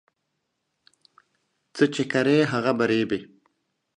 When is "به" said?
2.77-2.85